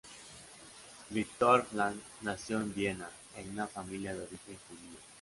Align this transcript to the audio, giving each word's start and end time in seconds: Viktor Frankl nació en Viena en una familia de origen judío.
Viktor 1.11 1.63
Frankl 1.67 2.01
nació 2.21 2.59
en 2.59 2.73
Viena 2.73 3.07
en 3.35 3.51
una 3.51 3.67
familia 3.67 4.15
de 4.15 4.21
origen 4.23 4.57
judío. 4.67 4.97